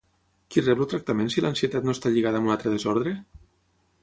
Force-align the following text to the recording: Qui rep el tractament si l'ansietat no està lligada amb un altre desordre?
Qui 0.53 0.63
rep 0.63 0.81
el 0.85 0.89
tractament 0.93 1.29
si 1.33 1.43
l'ansietat 1.45 1.87
no 1.89 1.95
està 1.99 2.13
lligada 2.17 2.41
amb 2.43 2.51
un 2.51 2.57
altre 2.57 2.75
desordre? 2.79 3.15